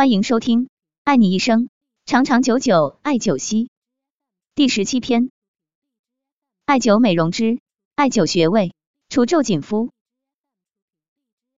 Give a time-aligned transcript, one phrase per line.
[0.00, 0.64] 欢迎收听
[1.04, 1.68] 《爱你一生，
[2.06, 3.64] 长长久久爱九溪》
[4.54, 5.30] 第十七篇：
[6.64, 7.60] 艾灸美容之
[7.96, 8.72] 艾灸穴位，
[9.10, 9.90] 除皱紧肤。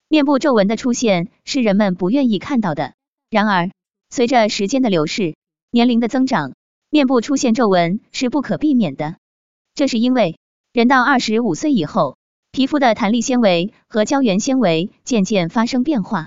[0.09, 2.95] 面部皱纹的出现是人们不愿意看到的，
[3.31, 3.71] 然而
[4.11, 5.37] 随着时间的流逝，
[5.71, 6.57] 年龄的增长，
[6.91, 9.19] 面部出现皱纹是不可避免的。
[9.77, 10.37] 这是因为
[10.73, 12.17] 人到二十五岁以后，
[12.51, 16.27] 皮肤的弹力纤维和胶原纤维渐渐发生变化。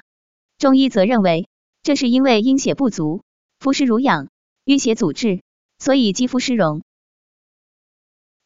[0.57, 1.49] 中医则认为。
[1.85, 3.21] 这是因为阴血不足，
[3.59, 4.29] 肤湿濡养，
[4.65, 5.43] 淤血阻滞，
[5.77, 6.81] 所以肌肤湿容。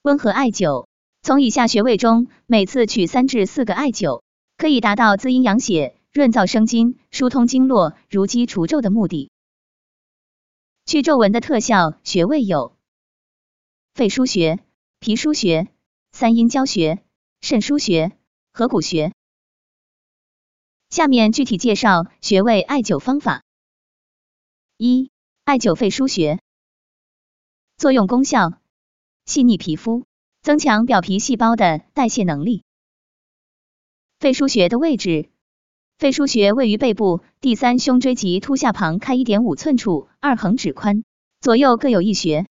[0.01, 0.87] 温和艾灸，
[1.21, 4.23] 从以下穴位中每次取三至四个艾灸，
[4.57, 9.31] 可以达到滋阴养血、润燥生津、疏通经络、如肌除皱的目的。
[10.85, 12.75] 去皱纹的特效穴位有：
[13.93, 14.59] 肺腧穴、
[14.99, 15.69] 脾腧穴、
[16.11, 17.01] 三阴交穴、
[17.39, 18.11] 肾腧穴、
[18.51, 19.13] 合谷穴。
[20.89, 23.43] 下面具体介绍穴位艾灸方法。
[24.75, 25.11] 一、
[25.43, 26.39] 艾灸肺腧穴，
[27.77, 28.53] 作用功效：
[29.25, 30.05] 细腻皮肤，
[30.41, 32.63] 增强表皮细胞的代谢能力。
[34.19, 35.29] 肺腧穴的位置：
[35.99, 41.03] 肺腧穴位于背部第三胸椎棘突下旁开一点五寸处，二横指宽，
[41.39, 42.47] 左右各有一穴。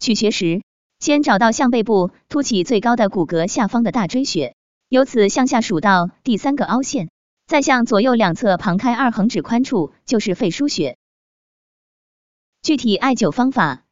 [0.00, 0.62] 取穴时，
[0.98, 4.56] 先找到向背部凸起最高的骨骼下方的大椎穴，
[4.88, 7.10] 由此向下数到第三个凹陷。
[7.54, 10.98] 再向左右两侧旁开二横指宽处，就是肺腧穴。
[12.62, 13.84] 具体艾灸方法，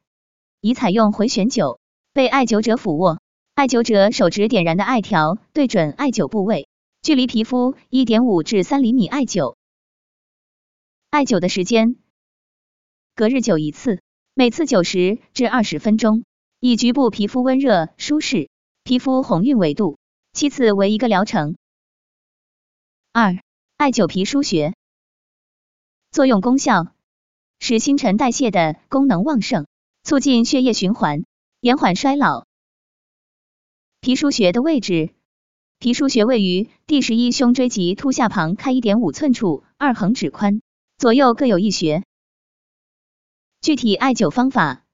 [0.59, 1.79] 宜采用回旋灸，
[2.11, 3.21] 被艾灸者俯卧，
[3.55, 6.67] 艾灸者手指点燃的艾条对准艾灸部位，
[7.01, 9.55] 距离皮肤一点五至三厘米艾灸。
[11.09, 11.95] 艾灸的时间，
[13.15, 14.01] 隔日灸一次，
[14.33, 16.25] 每次九十至二十分钟，
[16.59, 18.49] 以局部皮肤温热舒适、
[18.83, 19.99] 皮肤红晕为度，
[20.33, 21.55] 七次为一个疗程。
[23.13, 23.37] 二、
[23.83, 24.75] 艾灸脾腧穴，
[26.09, 26.93] 作用功效：
[27.59, 29.67] 使新陈代谢的功能旺盛，
[30.05, 31.25] 促进血液循环，
[31.59, 32.45] 延缓衰老。
[33.99, 35.13] 脾腧穴的位置：
[35.79, 40.61] 脾腧穴位于第十一胸椎棘突下旁开一点五寸处，二横指宽，
[40.97, 42.05] 左右各有一穴。
[43.59, 44.85] 具体艾灸方法：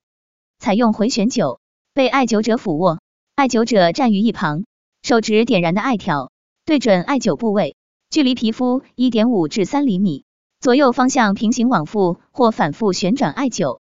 [0.57, 1.59] 采用回旋灸，
[1.93, 2.99] 被艾灸者俯卧，
[3.35, 4.63] 艾灸者站于一旁，
[5.03, 6.31] 手指点燃的艾条
[6.65, 7.75] 对准艾灸部位。
[8.09, 10.25] 距离皮肤一点五至三厘米，
[10.59, 13.81] 左右方向平行往复或反复旋转艾灸。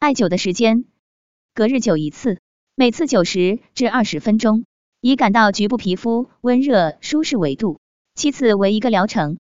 [0.00, 0.84] 艾灸的时间，
[1.54, 2.40] 隔日灸一次，
[2.74, 4.64] 每次九十至二十分钟，
[5.00, 7.78] 以感到局部皮肤温热舒适为度，
[8.16, 9.38] 七次为一个疗程。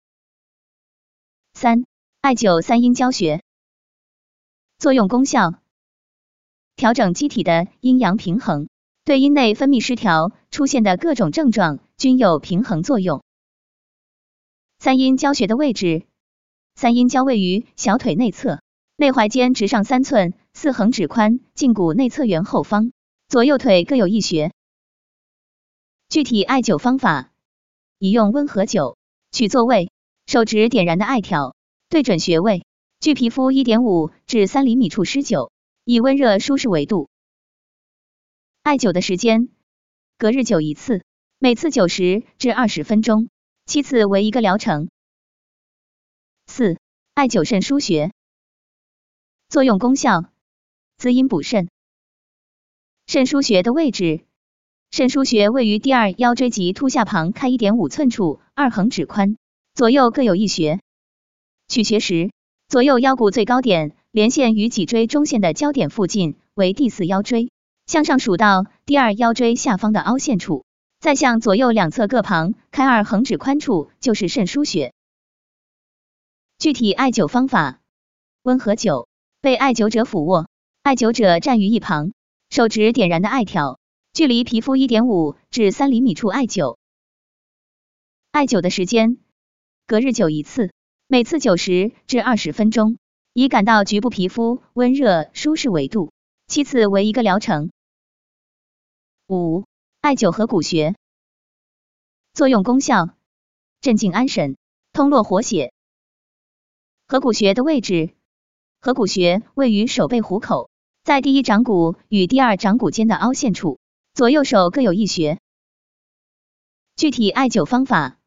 [1.54, 1.86] 三、
[2.20, 3.42] 艾灸三阴交穴，
[4.76, 5.54] 作用功效：
[6.76, 8.68] 调整机体的阴阳平衡，
[9.06, 11.80] 对阴内分泌失调出现的各种症状。
[12.02, 13.22] 均有平衡作用。
[14.80, 16.04] 三阴交穴的位置，
[16.74, 18.60] 三阴交位于小腿内侧，
[18.96, 22.90] 内踝尖直上三寸，四横指宽，胫骨内侧缘后方，
[23.28, 24.50] 左右腿各有一穴。
[26.08, 27.30] 具体艾灸方法，
[27.98, 28.96] 宜用温和灸，
[29.30, 29.92] 取座位，
[30.26, 31.54] 手指点燃的艾条
[31.88, 32.66] 对准穴位，
[32.98, 35.52] 距皮肤一点五至三厘米处施灸，
[35.84, 37.08] 以温热舒适为度。
[38.64, 39.50] 艾灸的时间，
[40.18, 41.04] 隔日灸一次。
[41.44, 43.28] 每次九十至二十分钟，
[43.66, 44.88] 七次为一个疗程。
[46.46, 46.78] 四、
[47.14, 48.12] 艾灸肾腧穴，
[49.48, 50.26] 作用功效：
[50.98, 51.68] 滋阴补肾。
[53.08, 54.24] 肾腧穴的位置，
[54.92, 59.36] 肾腧穴位于第二腰椎棘突下旁开一点五寸处，二横指宽，
[59.74, 60.78] 左右各有一穴。
[61.66, 62.30] 取穴时，
[62.68, 67.50] 左右腰骨最高点连线于脊椎中线的交点附近，为第四腰椎，
[67.86, 70.64] 向上数到第二腰椎下方的凹陷处。
[71.02, 74.94] 再向左右两侧各旁开二横指宽处，就是肾腧穴。
[76.58, 77.80] 具体艾灸方法：
[78.42, 79.08] 温和灸，
[79.40, 80.48] 被艾灸者俯卧，
[80.84, 82.12] 艾灸者站于一旁，
[82.50, 83.80] 手指点燃的艾条，
[84.12, 86.76] 距离皮肤一点五至三厘米处艾灸。
[88.30, 89.18] 艾灸的时间，
[89.88, 90.70] 隔日灸一次，
[91.08, 92.96] 每次九十至二十分钟，
[93.32, 96.12] 以感到局部皮肤温热舒适为度，
[96.46, 97.72] 七次为一个疗程。
[99.26, 99.64] 五。
[100.02, 100.96] 艾灸合谷穴，
[102.34, 103.10] 作用功效：
[103.80, 104.56] 镇静安神，
[104.92, 105.72] 通络活血。
[107.06, 108.12] 合谷穴的位置，
[108.80, 110.70] 合谷穴位于手背虎口，
[111.04, 113.78] 在第一掌骨与第二掌骨间的凹陷处，
[114.12, 115.38] 左右手各有一穴。
[116.96, 118.18] 具体艾灸方法：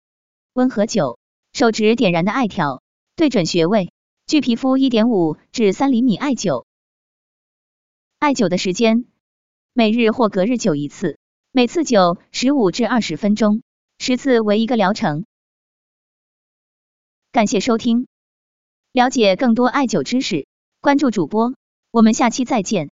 [0.53, 1.17] 温和灸，
[1.51, 2.81] 手指点燃的艾条
[3.17, 3.91] 对准穴位，
[4.27, 6.63] 距皮肤一点五至三厘米艾灸。
[8.17, 9.05] 艾灸的时间，
[9.73, 11.19] 每日或隔日灸一次。
[11.55, 13.61] 每次灸十五至二十分钟，
[13.97, 15.23] 十次为一个疗程。
[17.31, 18.07] 感谢收听。
[18.91, 20.47] 了解更多艾灸知识，
[20.81, 21.53] 关注主播，
[21.91, 22.91] 我们下期再见。